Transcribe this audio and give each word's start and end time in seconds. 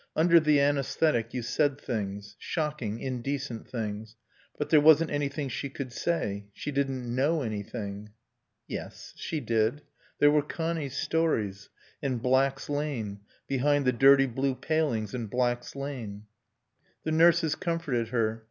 Under 0.15 0.39
the 0.39 0.57
anæsthetic 0.57 1.31
you 1.31 1.43
said 1.43 1.79
things. 1.79 2.35
Shocking, 2.39 2.99
indecent 2.99 3.69
things. 3.69 4.15
But 4.57 4.71
there 4.71 4.81
wasn't 4.81 5.11
anything 5.11 5.47
she 5.47 5.69
could 5.69 5.93
say. 5.93 6.47
She 6.53 6.71
didn't 6.71 7.13
know 7.15 7.43
anything.... 7.43 8.09
Yes. 8.67 9.13
She 9.15 9.39
did. 9.39 9.83
There 10.17 10.31
were 10.31 10.41
Connie's 10.41 10.97
stories. 10.97 11.69
And 12.01 12.19
Black's 12.19 12.67
Lane. 12.67 13.19
Behind 13.47 13.85
the 13.85 13.93
dirty 13.93 14.25
blue 14.25 14.55
palings 14.55 15.13
in 15.13 15.27
Black's 15.27 15.75
Lane. 15.75 16.23
The 17.03 17.11
nurses 17.11 17.53
comforted 17.53 18.07
her. 18.07 18.39